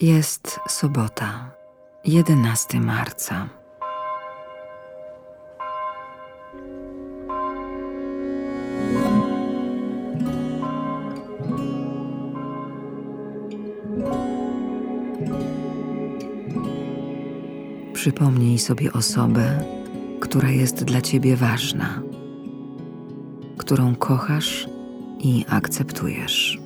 Jest 0.00 0.60
sobota, 0.68 1.50
11 2.04 2.80
marca. 2.80 3.48
Przypomnij 17.92 18.58
sobie 18.58 18.92
osobę, 18.92 19.64
która 20.20 20.50
jest 20.50 20.84
dla 20.84 21.00
ciebie 21.00 21.36
ważna, 21.36 22.02
którą 23.58 23.94
kochasz 23.94 24.68
i 25.20 25.44
akceptujesz. 25.48 26.65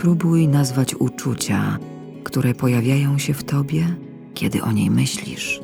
Spróbuj 0.00 0.48
nazwać 0.48 0.94
uczucia, 0.94 1.78
które 2.24 2.54
pojawiają 2.54 3.18
się 3.18 3.34
w 3.34 3.44
tobie, 3.44 3.94
kiedy 4.34 4.62
o 4.62 4.72
niej 4.72 4.90
myślisz. 4.90 5.60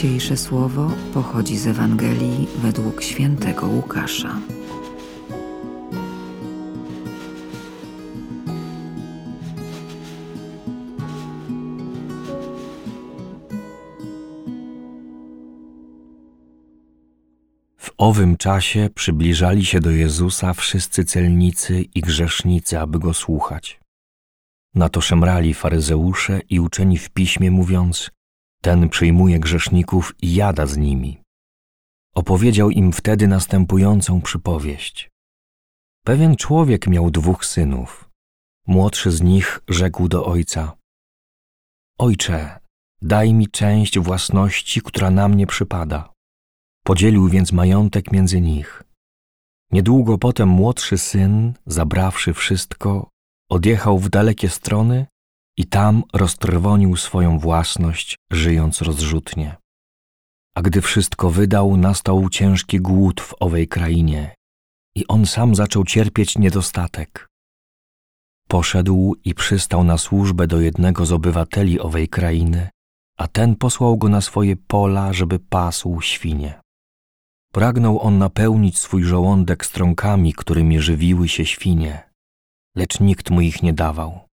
Dzisiejsze 0.00 0.36
słowo 0.36 0.90
pochodzi 1.14 1.58
z 1.58 1.66
Ewangelii 1.66 2.48
według 2.62 3.02
świętego 3.02 3.66
Łukasza. 3.66 4.40
W 17.76 17.90
owym 17.98 18.36
czasie 18.36 18.88
przybliżali 18.94 19.64
się 19.64 19.80
do 19.80 19.90
Jezusa 19.90 20.54
wszyscy 20.54 21.04
celnicy 21.04 21.84
i 21.94 22.00
grzesznicy, 22.00 22.78
aby 22.78 22.98
go 22.98 23.14
słuchać. 23.14 23.80
Na 24.74 24.88
to 24.88 25.00
szemrali 25.00 25.54
faryzeusze 25.54 26.40
i 26.50 26.60
uczeni 26.60 26.98
w 26.98 27.10
piśmie, 27.10 27.50
mówiąc: 27.50 28.10
Ten 28.62 28.88
przyjmuje 28.88 29.40
grzeszników 29.40 30.14
i 30.22 30.34
jada 30.34 30.66
z 30.66 30.76
nimi. 30.76 31.22
Opowiedział 32.14 32.70
im 32.70 32.92
wtedy 32.92 33.28
następującą 33.28 34.20
przypowieść. 34.20 35.10
Pewien 36.04 36.36
człowiek 36.36 36.86
miał 36.86 37.10
dwóch 37.10 37.44
synów. 37.44 38.10
Młodszy 38.66 39.10
z 39.10 39.22
nich 39.22 39.60
rzekł 39.68 40.08
do 40.08 40.26
ojca: 40.26 40.76
Ojcze, 41.98 42.58
daj 43.02 43.34
mi 43.34 43.48
część 43.48 43.98
własności, 43.98 44.82
która 44.82 45.10
na 45.10 45.28
mnie 45.28 45.46
przypada. 45.46 46.12
Podzielił 46.84 47.28
więc 47.28 47.52
majątek 47.52 48.12
między 48.12 48.40
nich. 48.40 48.82
Niedługo 49.72 50.18
potem 50.18 50.48
młodszy 50.48 50.98
syn, 50.98 51.54
zabrawszy 51.66 52.34
wszystko, 52.34 53.08
odjechał 53.50 53.98
w 53.98 54.08
dalekie 54.08 54.48
strony 54.48 55.06
i 55.56 55.66
tam 55.66 56.02
roztrwonił 56.12 56.96
swoją 56.96 57.38
własność, 57.38 58.16
żyjąc 58.32 58.82
rozrzutnie. 58.82 59.56
A 60.54 60.62
gdy 60.62 60.80
wszystko 60.80 61.30
wydał, 61.30 61.76
nastał 61.76 62.28
ciężki 62.28 62.80
głód 62.80 63.20
w 63.20 63.34
owej 63.40 63.68
krainie 63.68 64.34
i 64.96 65.06
on 65.06 65.26
sam 65.26 65.54
zaczął 65.54 65.84
cierpieć 65.84 66.38
niedostatek. 66.38 67.28
Poszedł 68.48 69.14
i 69.24 69.34
przystał 69.34 69.84
na 69.84 69.98
służbę 69.98 70.46
do 70.46 70.60
jednego 70.60 71.06
z 71.06 71.12
obywateli 71.12 71.80
owej 71.80 72.08
krainy, 72.08 72.68
a 73.18 73.28
ten 73.28 73.56
posłał 73.56 73.96
go 73.96 74.08
na 74.08 74.20
swoje 74.20 74.56
pola, 74.56 75.12
żeby 75.12 75.38
pasł 75.38 76.00
świnie. 76.00 76.60
Pragnął 77.52 78.00
on 78.00 78.18
napełnić 78.18 78.78
swój 78.78 79.04
żołądek 79.04 79.66
strąkami, 79.66 80.34
którymi 80.34 80.80
żywiły 80.80 81.28
się 81.28 81.46
świnie, 81.46 82.10
lecz 82.76 83.00
nikt 83.00 83.30
mu 83.30 83.40
ich 83.40 83.62
nie 83.62 83.72
dawał. 83.72 84.29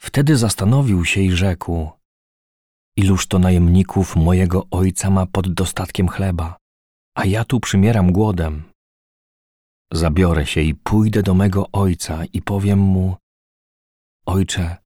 Wtedy 0.00 0.36
zastanowił 0.36 1.04
się 1.04 1.20
i 1.20 1.30
rzekł: 1.30 1.90
Iluż 2.96 3.26
to 3.26 3.38
najemników 3.38 4.16
mojego 4.16 4.66
ojca 4.70 5.10
ma 5.10 5.26
pod 5.26 5.54
dostatkiem 5.54 6.08
chleba, 6.08 6.56
a 7.16 7.24
ja 7.24 7.44
tu 7.44 7.60
przymieram 7.60 8.12
głodem. 8.12 8.64
Zabiorę 9.92 10.46
się 10.46 10.60
i 10.60 10.74
pójdę 10.74 11.22
do 11.22 11.34
mego 11.34 11.70
ojca 11.72 12.24
i 12.24 12.42
powiem 12.42 12.78
mu: 12.78 13.16
Ojcze, 14.26 14.76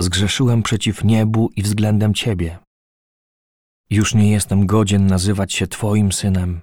zgrzeszyłem 0.00 0.62
przeciw 0.62 1.04
niebu 1.04 1.50
i 1.56 1.62
względem 1.62 2.14
ciebie. 2.14 2.58
Już 3.90 4.14
nie 4.14 4.30
jestem 4.30 4.66
godzien 4.66 5.06
nazywać 5.06 5.52
się 5.52 5.66
Twoim 5.66 6.12
synem. 6.12 6.60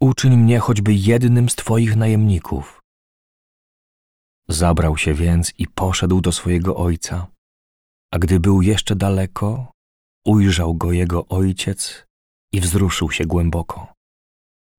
Uczyń 0.00 0.36
mnie 0.36 0.58
choćby 0.58 0.94
jednym 0.94 1.48
z 1.48 1.54
Twoich 1.54 1.96
najemników. 1.96 2.77
Zabrał 4.50 4.96
się 4.96 5.14
więc 5.14 5.52
i 5.58 5.66
poszedł 5.66 6.20
do 6.20 6.32
swojego 6.32 6.76
ojca. 6.76 7.26
A 8.12 8.18
gdy 8.18 8.40
był 8.40 8.62
jeszcze 8.62 8.96
daleko, 8.96 9.72
ujrzał 10.26 10.74
go 10.74 10.92
jego 10.92 11.28
ojciec 11.28 12.06
i 12.52 12.60
wzruszył 12.60 13.10
się 13.10 13.24
głęboko. 13.24 13.94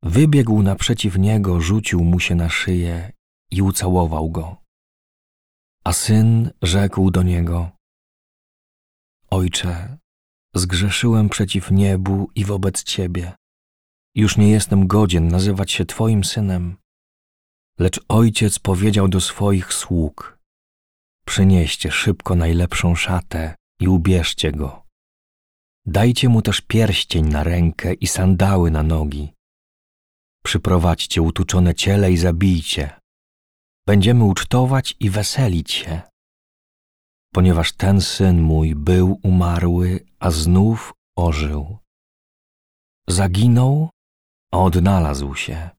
Wybiegł 0.04 0.62
naprzeciw 0.62 1.18
niego, 1.18 1.62
rzucił 1.62 2.04
mu 2.04 2.20
się 2.20 2.36
na 2.36 2.50
szyję 2.50 3.12
i 3.52 3.62
ucałował 3.62 4.30
go. 4.30 4.58
A 5.84 5.94
syn 5.94 6.52
rzekł 6.62 7.12
do 7.12 7.24
niego: 7.24 7.72
Ojcze, 9.30 9.98
zgrzeszyłem 10.56 11.30
przeciw 11.30 11.72
niebu 11.72 12.32
i 12.36 12.46
wobec 12.46 12.84
ciebie. 12.84 13.34
Już 14.16 14.38
nie 14.38 14.50
jestem 14.52 14.88
godzien 14.88 15.28
nazywać 15.28 15.72
się 15.72 15.86
Twoim 15.86 16.24
synem. 16.24 16.78
Lecz 17.80 18.00
ojciec 18.08 18.60
powiedział 18.60 19.08
do 19.08 19.22
swoich 19.22 19.74
sług: 19.74 20.40
Przynieście 21.26 21.92
szybko 21.92 22.36
najlepszą 22.36 22.96
szatę 22.96 23.56
i 23.80 23.88
ubierzcie 23.88 24.52
go. 24.52 24.84
Dajcie 25.86 26.30
mu 26.30 26.42
też 26.42 26.62
pierścień 26.62 27.26
na 27.26 27.44
rękę 27.44 27.94
i 27.94 28.08
sandały 28.08 28.72
na 28.72 28.84
nogi. 28.84 29.34
Przyprowadźcie 30.44 31.22
utuczone 31.22 31.76
ciele 31.76 32.12
i 32.12 32.18
zabijcie. 32.18 33.00
Będziemy 33.88 34.24
ucztować 34.24 34.96
i 35.00 35.10
weselić 35.10 35.72
się. 35.72 36.02
Ponieważ 37.34 37.74
ten 37.74 38.02
syn 38.02 38.42
mój 38.42 38.76
był 38.76 39.20
umarły, 39.24 40.06
a 40.20 40.32
znów 40.32 40.94
ożył. 41.16 41.78
Zaginął, 43.08 43.90
a 44.52 44.58
odnalazł 44.58 45.36
się. 45.36 45.79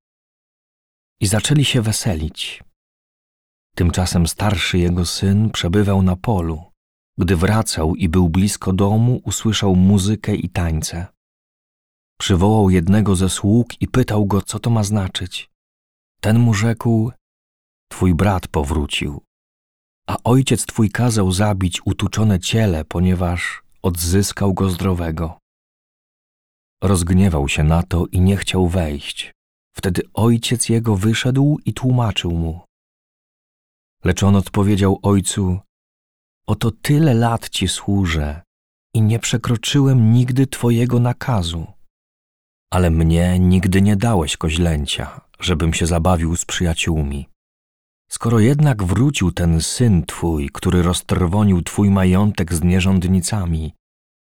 I 1.20 1.26
zaczęli 1.26 1.64
się 1.64 1.82
weselić. 1.82 2.62
Tymczasem 3.76 4.26
starszy 4.26 4.78
jego 4.78 5.06
syn 5.06 5.50
przebywał 5.50 6.02
na 6.02 6.16
polu. 6.16 6.62
Gdy 7.18 7.36
wracał 7.36 7.94
i 7.94 8.08
był 8.08 8.28
blisko 8.28 8.72
domu, 8.72 9.20
usłyszał 9.24 9.76
muzykę 9.76 10.34
i 10.34 10.48
tańce. 10.48 11.06
Przywołał 12.18 12.70
jednego 12.70 13.16
ze 13.16 13.28
sług 13.28 13.82
i 13.82 13.88
pytał 13.88 14.26
go, 14.26 14.42
co 14.42 14.58
to 14.58 14.70
ma 14.70 14.84
znaczyć. 14.84 15.50
Ten 16.20 16.38
mu 16.38 16.54
rzekł: 16.54 17.12
Twój 17.88 18.14
brat 18.14 18.48
powrócił, 18.48 19.22
a 20.06 20.16
ojciec 20.24 20.66
twój 20.66 20.90
kazał 20.90 21.32
zabić 21.32 21.80
utuczone 21.86 22.40
ciele, 22.40 22.84
ponieważ 22.84 23.62
odzyskał 23.82 24.54
go 24.54 24.70
zdrowego. 24.70 25.38
Rozgniewał 26.82 27.48
się 27.48 27.62
na 27.64 27.82
to 27.82 28.06
i 28.06 28.20
nie 28.20 28.36
chciał 28.36 28.68
wejść. 28.68 29.32
Wtedy 29.76 30.02
ojciec 30.14 30.68
jego 30.68 30.96
wyszedł 30.96 31.58
i 31.64 31.74
tłumaczył 31.74 32.30
mu. 32.30 32.60
Lecz 34.04 34.22
on 34.22 34.36
odpowiedział 34.36 34.98
ojcu: 35.02 35.58
Oto 36.46 36.70
tyle 36.70 37.14
lat 37.14 37.48
ci 37.48 37.68
służę 37.68 38.42
i 38.94 39.02
nie 39.02 39.18
przekroczyłem 39.18 40.12
nigdy 40.12 40.46
twojego 40.46 41.00
nakazu. 41.00 41.66
ale 42.72 42.90
mnie 42.90 43.38
nigdy 43.38 43.82
nie 43.82 43.96
dałeś 43.96 44.36
koźlęcia, 44.36 45.20
żebym 45.40 45.74
się 45.74 45.86
zabawił 45.86 46.36
z 46.36 46.44
przyjaciółmi. 46.44 47.28
Skoro 48.10 48.40
jednak 48.40 48.84
wrócił 48.84 49.32
ten 49.32 49.60
syn 49.60 50.06
twój, 50.06 50.50
który 50.52 50.82
roztrwonił 50.82 51.62
twój 51.62 51.90
majątek 51.90 52.54
z 52.54 52.62
nierządnicami, 52.62 53.74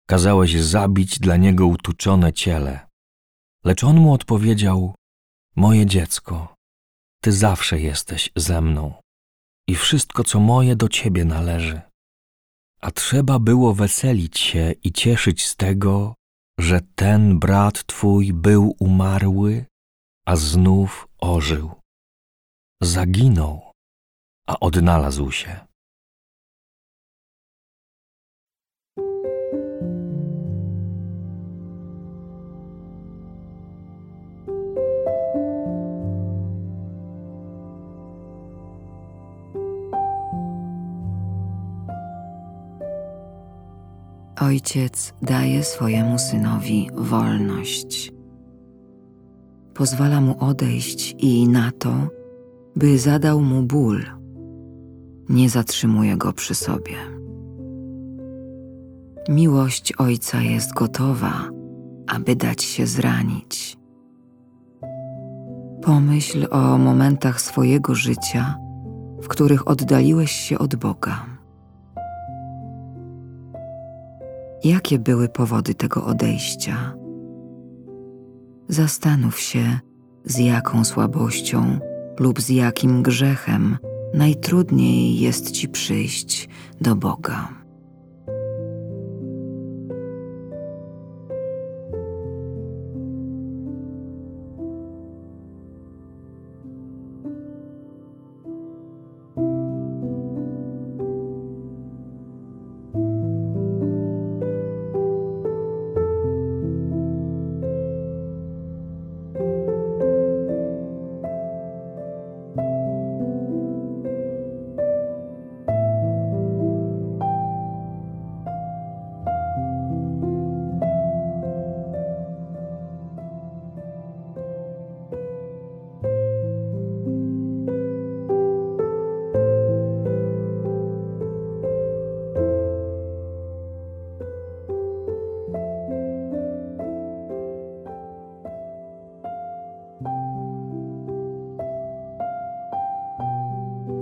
kazałeś 0.07 0.61
zabić 0.61 1.19
dla 1.19 1.37
niego 1.37 1.67
utuczone 1.67 2.33
ciele. 2.33 2.87
Lecz 3.65 3.83
on 3.83 3.97
mu 3.97 4.13
odpowiedział: 4.13 4.95
Moje 5.57 5.85
dziecko, 5.85 6.55
ty 7.21 7.31
zawsze 7.31 7.79
jesteś 7.79 8.29
ze 8.35 8.61
mną 8.61 8.93
i 9.67 9.75
wszystko, 9.75 10.23
co 10.23 10.39
moje, 10.39 10.75
do 10.75 10.89
ciebie 10.89 11.25
należy. 11.25 11.81
A 12.81 12.91
trzeba 12.91 13.39
było 13.39 13.73
weselić 13.73 14.39
się 14.39 14.73
i 14.83 14.91
cieszyć 14.91 15.47
z 15.47 15.55
tego, 15.55 16.13
że 16.59 16.81
ten 16.95 17.39
brat 17.39 17.85
twój 17.85 18.33
był 18.33 18.75
umarły, 18.79 19.65
a 20.25 20.35
znów 20.35 21.07
ożył. 21.17 21.71
Zaginął, 22.81 23.71
a 24.47 24.59
odnalazł 24.59 25.31
się. 25.31 25.66
Ojciec 44.41 45.13
daje 45.21 45.63
swojemu 45.63 46.19
synowi 46.19 46.89
wolność. 46.93 48.11
Pozwala 49.73 50.21
mu 50.21 50.35
odejść 50.39 51.15
i 51.17 51.47
na 51.47 51.71
to, 51.71 51.93
by 52.75 52.99
zadał 52.99 53.41
mu 53.41 53.63
ból. 53.63 54.05
Nie 55.29 55.49
zatrzymuje 55.49 56.17
go 56.17 56.33
przy 56.33 56.55
sobie. 56.55 56.95
Miłość 59.29 59.93
ojca 59.93 60.41
jest 60.41 60.73
gotowa, 60.73 61.49
aby 62.07 62.35
dać 62.35 62.63
się 62.63 62.87
zranić. 62.87 63.77
Pomyśl 65.81 66.47
o 66.51 66.77
momentach 66.77 67.41
swojego 67.41 67.95
życia, 67.95 68.55
w 69.21 69.27
których 69.27 69.67
oddaliłeś 69.67 70.31
się 70.31 70.59
od 70.59 70.75
Boga 70.75 71.36
Jakie 74.63 74.99
były 74.99 75.29
powody 75.29 75.73
tego 75.73 76.05
odejścia? 76.05 76.93
Zastanów 78.67 79.39
się, 79.39 79.79
z 80.25 80.37
jaką 80.37 80.85
słabością 80.85 81.79
lub 82.19 82.41
z 82.41 82.49
jakim 82.49 83.03
grzechem 83.03 83.77
najtrudniej 84.13 85.19
jest 85.19 85.51
ci 85.51 85.69
przyjść 85.69 86.49
do 86.81 86.95
Boga. 86.95 87.56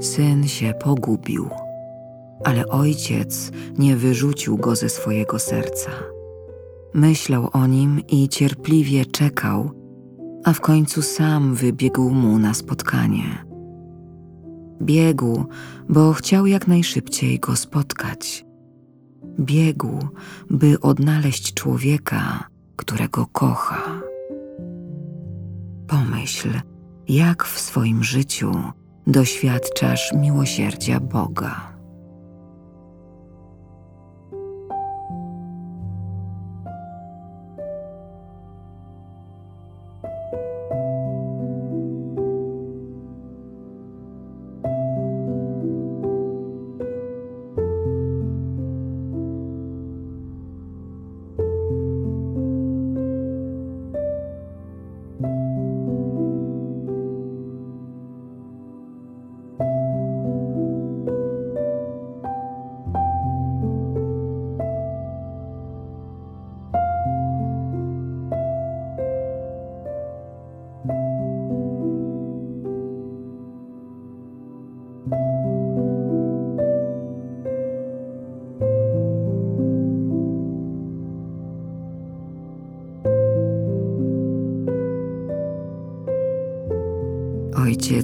Syn 0.06 0.48
się 0.48 0.74
pogubił, 0.74 1.50
ale 2.44 2.68
ojciec 2.68 3.52
nie 3.78 3.96
wyrzucił 3.96 4.57
go 4.57 4.75
ze 4.75 4.90
swojego 4.90 5.40
serca. 5.40 5.92
Myślał 6.94 7.50
o 7.54 7.68
nim 7.68 8.02
i 8.07 8.30
cierpliwie 8.30 9.06
czekał, 9.06 9.72
a 10.44 10.54
w 10.54 10.62
końcu 10.62 11.02
sam 11.02 11.56
wybiegł 11.56 12.10
mu 12.10 12.40
na 12.40 12.54
spotkanie. 12.54 13.46
Biegł, 14.81 15.46
bo 15.90 16.13
chciał 16.13 16.46
jak 16.46 16.68
najszybciej 16.68 17.40
go 17.40 17.56
spotkać. 17.56 18.46
Biegł, 19.40 20.00
by 20.50 20.80
odnaleźć 20.81 21.54
człowieka, 21.54 22.48
którego 22.75 23.25
kocha. 23.25 24.02
Pomyśl, 25.88 26.50
jak 27.07 27.44
w 27.44 27.60
swoim 27.60 28.04
życiu 28.04 28.52
doświadczasz 29.07 30.13
miłosierdzia 30.13 31.00
Boga. 31.00 31.75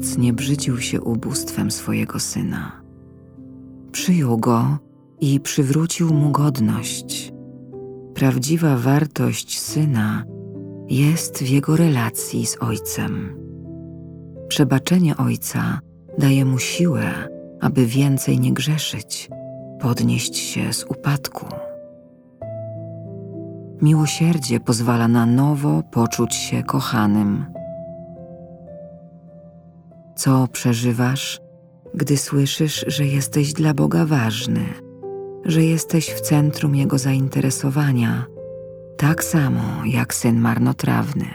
Ojciec 0.01 0.17
nie 0.17 0.33
brzydził 0.33 0.77
się 0.77 1.01
ubóstwem 1.01 1.71
swojego 1.71 2.19
syna. 2.19 2.81
Przyjął 3.91 4.37
go 4.37 4.77
i 5.19 5.39
przywrócił 5.39 6.13
mu 6.13 6.31
godność. 6.31 7.33
Prawdziwa 8.13 8.77
wartość 8.77 9.59
syna 9.59 10.23
jest 10.89 11.37
w 11.37 11.49
jego 11.49 11.77
relacji 11.77 12.45
z 12.45 12.57
ojcem. 12.61 13.37
Przebaczenie 14.47 15.17
ojca 15.17 15.79
daje 16.17 16.45
mu 16.45 16.59
siłę, 16.59 17.11
aby 17.59 17.85
więcej 17.85 18.39
nie 18.39 18.53
grzeszyć, 18.53 19.29
podnieść 19.79 20.37
się 20.37 20.73
z 20.73 20.83
upadku. 20.83 21.45
Miłosierdzie 23.81 24.59
pozwala 24.59 25.07
na 25.07 25.25
nowo 25.25 25.83
poczuć 25.91 26.35
się 26.35 26.63
kochanym 26.63 27.60
co 30.21 30.47
przeżywasz, 30.47 31.39
gdy 31.93 32.17
słyszysz, 32.17 32.85
że 32.87 33.05
jesteś 33.05 33.53
dla 33.53 33.73
Boga 33.73 34.05
ważny, 34.05 34.65
że 35.45 35.63
jesteś 35.63 36.09
w 36.09 36.21
centrum 36.21 36.75
Jego 36.75 36.97
zainteresowania, 36.97 38.25
tak 38.97 39.23
samo 39.23 39.61
jak 39.85 40.13
syn 40.13 40.39
marnotrawny. 40.39 41.25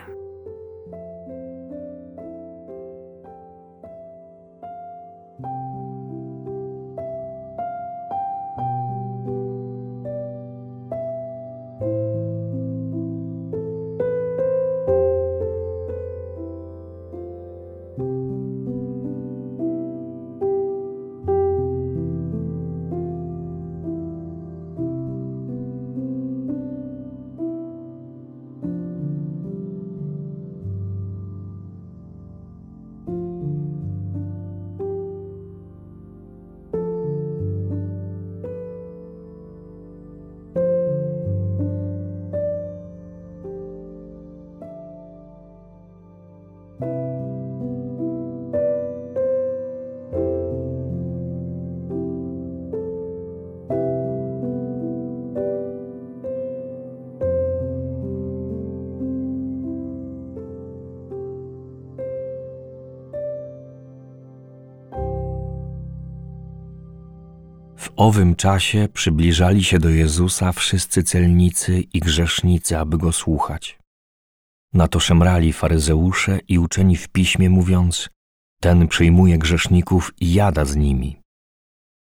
Owym 67.97 68.37
czasie 68.37 68.89
przybliżali 68.93 69.65
się 69.65 69.79
do 69.79 69.89
Jezusa 69.89 70.53
wszyscy 70.53 71.03
celnicy 71.03 71.81
i 71.81 72.01
grzesznicy, 72.01 72.79
aby 72.79 72.99
go 72.99 73.13
słuchać. 73.13 73.79
Na 74.73 74.89
to 74.89 75.01
szemrali 75.01 75.53
faryzeusze 75.53 76.39
i 76.49 76.59
uczeni 76.59 76.97
w 76.97 77.09
piśmie, 77.09 77.51
mówiąc: 77.51 78.11
Ten 78.61 78.89
przyjmuje 78.89 79.39
grzeszników 79.39 80.13
i 80.21 80.35
jada 80.35 80.65
z 80.65 80.77
nimi. 80.77 81.21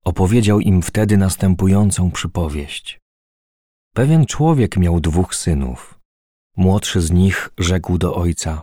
Opowiedział 0.05 0.59
im 0.59 0.81
wtedy 0.81 1.17
następującą 1.17 2.11
przypowieść. 2.11 2.99
Pewien 3.93 4.25
człowiek 4.25 4.77
miał 4.77 4.99
dwóch 4.99 5.35
synów. 5.35 5.99
Młodszy 6.57 7.01
z 7.01 7.11
nich 7.11 7.49
rzekł 7.57 7.97
do 7.97 8.15
ojca: 8.15 8.61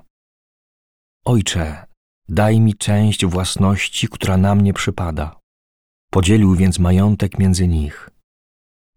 Ojcze, 1.24 1.86
daj 2.28 2.60
mi 2.60 2.74
część 2.74 3.26
własności, 3.26 4.08
która 4.08 4.36
na 4.36 4.54
mnie 4.54 4.72
przypada. 4.72 5.43
Podzielił 6.14 6.54
więc 6.54 6.78
majątek 6.78 7.38
między 7.38 7.68
nich. 7.68 8.10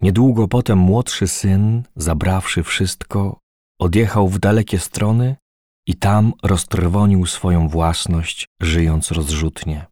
Niedługo 0.01 0.47
potem 0.47 0.77
młodszy 0.77 1.27
syn, 1.27 1.83
zabrawszy 1.95 2.63
wszystko, 2.63 3.39
odjechał 3.79 4.27
w 4.29 4.39
dalekie 4.39 4.79
strony 4.79 5.35
i 5.87 5.95
tam 5.95 6.33
roztrwonił 6.43 7.25
swoją 7.25 7.69
własność, 7.69 8.45
żyjąc 8.61 9.11
rozrzutnie. 9.11 9.85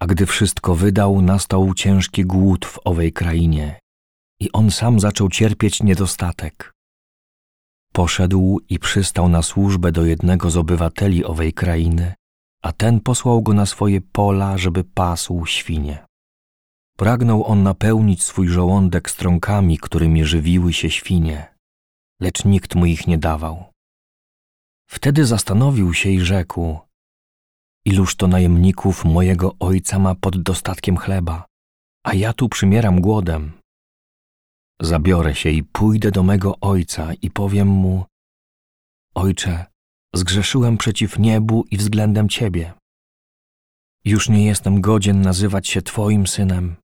A 0.00 0.06
gdy 0.06 0.26
wszystko 0.26 0.74
wydał, 0.74 1.22
nastał 1.22 1.74
ciężki 1.74 2.24
głód 2.24 2.66
w 2.66 2.78
owej 2.84 3.12
krainie 3.12 3.80
i 4.40 4.52
on 4.52 4.70
sam 4.70 5.00
zaczął 5.00 5.28
cierpieć 5.28 5.82
niedostatek. 5.82 6.72
Poszedł 7.92 8.60
i 8.68 8.78
przystał 8.78 9.28
na 9.28 9.42
służbę 9.42 9.92
do 9.92 10.04
jednego 10.04 10.50
z 10.50 10.56
obywateli 10.56 11.24
owej 11.24 11.52
krainy, 11.52 12.14
a 12.62 12.72
ten 12.72 13.00
posłał 13.00 13.42
go 13.42 13.52
na 13.52 13.66
swoje 13.66 14.00
pola, 14.00 14.58
żeby 14.58 14.84
pasł 14.84 15.46
świnie. 15.46 16.11
Pragnął 17.02 17.44
on 17.44 17.62
napełnić 17.62 18.22
swój 18.22 18.48
żołądek 18.48 19.10
strąkami, 19.10 19.78
którymi 19.78 20.24
żywiły 20.24 20.72
się 20.72 20.90
świnie, 20.90 21.54
lecz 22.20 22.44
nikt 22.44 22.74
mu 22.74 22.86
ich 22.86 23.06
nie 23.06 23.18
dawał. 23.18 23.64
Wtedy 24.90 25.26
zastanowił 25.26 25.94
się 25.94 26.10
i 26.10 26.20
rzekł: 26.20 26.78
Iluż 27.84 28.16
to 28.16 28.26
najemników 28.28 29.04
mojego 29.04 29.54
ojca 29.60 29.98
ma 29.98 30.14
pod 30.14 30.42
dostatkiem 30.42 30.96
chleba, 30.96 31.46
a 32.06 32.14
ja 32.14 32.32
tu 32.32 32.48
przymieram 32.48 33.00
głodem. 33.00 33.52
Zabiorę 34.80 35.34
się 35.34 35.50
i 35.50 35.62
pójdę 35.62 36.10
do 36.10 36.22
mego 36.22 36.60
ojca 36.60 37.14
i 37.14 37.30
powiem 37.30 37.68
mu: 37.68 38.04
Ojcze, 39.14 39.66
zgrzeszyłem 40.14 40.78
przeciw 40.78 41.18
niebu 41.18 41.64
i 41.70 41.76
względem 41.76 42.28
ciebie. 42.28 42.72
Już 44.04 44.28
nie 44.28 44.46
jestem 44.46 44.80
godzien 44.80 45.22
nazywać 45.22 45.68
się 45.68 45.82
Twoim 45.82 46.26
synem. 46.26 46.81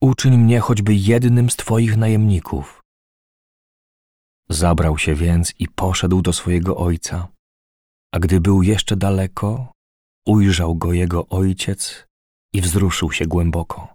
Uczyń 0.00 0.38
mnie 0.38 0.60
choćby 0.60 0.94
jednym 0.94 1.50
z 1.50 1.56
Twoich 1.56 1.96
najemników. 1.96 2.80
Zabrał 4.48 4.98
się 4.98 5.14
więc 5.14 5.54
i 5.58 5.68
poszedł 5.68 6.22
do 6.22 6.32
swojego 6.32 6.76
ojca. 6.76 7.28
A 8.14 8.18
gdy 8.18 8.40
był 8.40 8.62
jeszcze 8.62 8.96
daleko, 8.96 9.72
ujrzał 10.26 10.74
go 10.74 10.92
jego 10.92 11.28
ojciec 11.28 12.06
i 12.52 12.60
wzruszył 12.60 13.12
się 13.12 13.26
głęboko. 13.26 13.94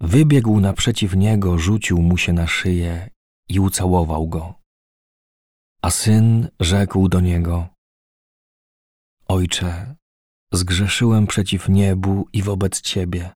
Wybiegł 0.00 0.60
naprzeciw 0.60 1.16
niego, 1.16 1.58
rzucił 1.58 2.02
mu 2.02 2.18
się 2.18 2.32
na 2.32 2.46
szyję 2.46 3.10
i 3.48 3.60
ucałował 3.60 4.28
go. 4.28 4.54
A 5.82 5.90
syn 5.90 6.48
rzekł 6.60 7.08
do 7.08 7.20
niego: 7.20 7.68
Ojcze, 9.28 9.96
zgrzeszyłem 10.52 11.26
przeciw 11.26 11.68
niebu 11.68 12.28
i 12.32 12.42
wobec 12.42 12.80
ciebie. 12.80 13.32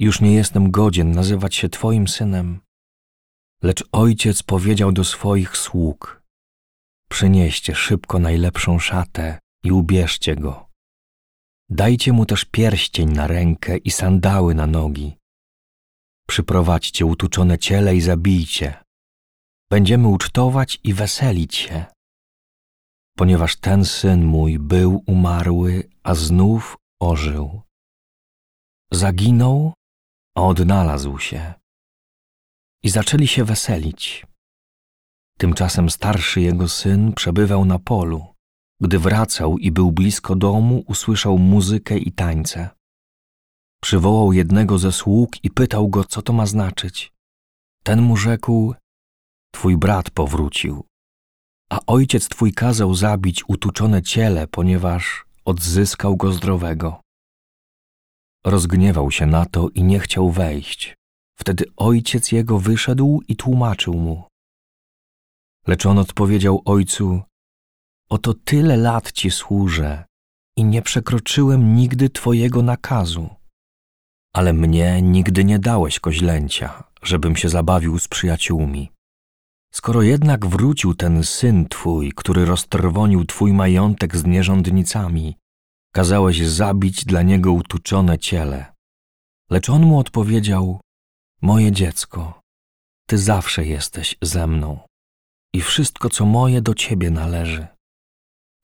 Już 0.00 0.20
nie 0.20 0.34
jestem 0.34 0.70
godzien 0.70 1.10
nazywać 1.10 1.54
się 1.54 1.68
Twoim 1.68 2.08
synem. 2.08 2.60
Lecz 3.62 3.84
ojciec 3.92 4.42
powiedział 4.42 4.92
do 4.92 5.04
swoich 5.04 5.56
sług: 5.56 6.22
Przynieście 7.10 7.74
szybko 7.74 8.18
najlepszą 8.18 8.78
szatę 8.78 9.38
i 9.64 9.72
ubierzcie 9.72 10.36
go. 10.36 10.68
Dajcie 11.70 12.12
mu 12.12 12.26
też 12.26 12.44
pierścień 12.44 13.08
na 13.12 13.26
rękę 13.26 13.76
i 13.76 13.90
sandały 13.90 14.54
na 14.54 14.66
nogi. 14.66 15.16
Przyprowadźcie 16.28 17.06
utuczone 17.06 17.58
ciele 17.58 17.96
i 17.96 18.00
zabijcie. 18.00 18.84
Będziemy 19.70 20.08
ucztować 20.08 20.80
i 20.84 20.94
weselić 20.94 21.54
się. 21.54 21.84
Ponieważ 23.16 23.56
ten 23.56 23.84
syn 23.84 24.24
mój 24.24 24.58
był 24.58 25.02
umarły, 25.06 25.88
a 26.02 26.14
znów 26.14 26.76
ożył. 27.00 27.60
Zaginął, 28.92 29.72
odnalazł 30.48 31.18
się. 31.18 31.54
I 32.82 32.90
zaczęli 32.90 33.26
się 33.26 33.44
weselić. 33.44 34.26
Tymczasem 35.38 35.90
starszy 35.90 36.40
jego 36.40 36.68
syn 36.68 37.12
przebywał 37.12 37.64
na 37.64 37.78
polu. 37.78 38.26
Gdy 38.80 38.98
wracał 38.98 39.58
i 39.58 39.70
był 39.70 39.92
blisko 39.92 40.36
domu, 40.36 40.84
usłyszał 40.86 41.38
muzykę 41.38 41.98
i 41.98 42.12
tańce. 42.12 42.70
Przywołał 43.82 44.32
jednego 44.32 44.78
ze 44.78 44.92
sług 44.92 45.44
i 45.44 45.50
pytał 45.50 45.88
go, 45.88 46.04
co 46.04 46.22
to 46.22 46.32
ma 46.32 46.46
znaczyć. 46.46 47.12
Ten 47.82 48.02
mu 48.02 48.16
rzekł: 48.16 48.74
Twój 49.54 49.76
brat 49.76 50.10
powrócił, 50.10 50.84
a 51.70 51.80
ojciec 51.86 52.28
twój 52.28 52.52
kazał 52.52 52.94
zabić 52.94 53.44
utuczone 53.48 54.02
ciele, 54.02 54.46
ponieważ 54.46 55.24
odzyskał 55.44 56.16
go 56.16 56.32
zdrowego. 56.32 57.00
Rozgniewał 58.44 59.10
się 59.10 59.26
na 59.26 59.46
to 59.46 59.68
i 59.68 59.82
nie 59.84 60.00
chciał 60.00 60.30
wejść. 60.30 60.96
Wtedy 61.38 61.64
ojciec 61.76 62.32
jego 62.32 62.58
wyszedł 62.58 63.20
i 63.28 63.36
tłumaczył 63.36 63.94
mu. 63.94 64.24
Lecz 65.66 65.86
on 65.86 65.98
odpowiedział 65.98 66.62
ojcu: 66.64 67.22
Oto 68.10 68.34
tyle 68.34 68.76
lat 68.76 69.12
ci 69.12 69.30
służę 69.30 70.04
i 70.56 70.64
nie 70.64 70.82
przekroczyłem 70.82 71.74
nigdy 71.76 72.10
twojego 72.10 72.62
nakazu. 72.62 73.28
Ale 74.34 74.52
mnie 74.52 75.02
nigdy 75.02 75.44
nie 75.44 75.58
dałeś 75.58 76.00
koźlęcia, 76.00 76.84
żebym 77.02 77.36
się 77.36 77.48
zabawił 77.48 77.98
z 77.98 78.08
przyjaciółmi. 78.08 78.90
Skoro 79.72 80.02
jednak 80.02 80.46
wrócił 80.46 80.94
ten 80.94 81.24
syn 81.24 81.68
twój, 81.68 82.12
który 82.16 82.44
roztrwonił 82.44 83.24
twój 83.24 83.52
majątek 83.52 84.16
z 84.16 84.24
nierządnicami, 84.24 85.36
kazałeś 85.92 86.46
zabić 86.46 87.04
dla 87.04 87.22
niego 87.22 87.52
utuczone 87.52 88.18
ciele. 88.18 88.74
Lecz 89.50 89.70
on 89.70 89.82
mu 89.82 89.98
odpowiedział: 89.98 90.80
Moje 91.42 91.72
dziecko, 91.72 92.40
ty 93.08 93.18
zawsze 93.18 93.66
jesteś 93.66 94.16
ze 94.22 94.46
mną 94.46 94.78
i 95.54 95.60
wszystko, 95.60 96.10
co 96.10 96.26
moje, 96.26 96.62
do 96.62 96.74
ciebie 96.74 97.10
należy. 97.10 97.66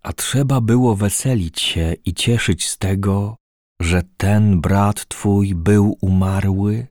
A 0.02 0.12
trzeba 0.12 0.61
było 0.61 0.97
weselić 0.97 1.61
się 1.61 1.95
i 2.04 2.14
cieszyć 2.14 2.68
z 2.68 2.78
tego, 2.78 3.37
że 3.80 4.02
ten 4.16 4.61
brat 4.61 5.09
twój 5.09 5.54
był 5.54 5.99
umarły, 6.00 6.87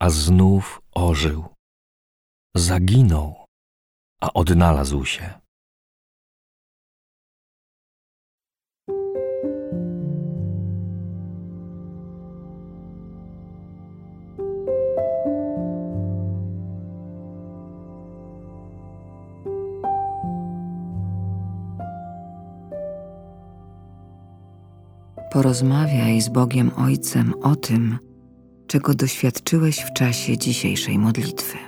a 0.00 0.10
znów 0.10 0.82
ożył. 0.94 1.44
Zaginął, 2.56 3.44
a 4.20 4.32
odnalazł 4.32 5.04
się. 5.04 5.40
Porozmawiaj 25.38 26.20
z 26.20 26.28
Bogiem 26.28 26.70
Ojcem 26.76 27.34
o 27.42 27.56
tym, 27.56 27.98
czego 28.66 28.94
doświadczyłeś 28.94 29.78
w 29.78 29.92
czasie 29.92 30.38
dzisiejszej 30.38 30.98
modlitwy. 30.98 31.67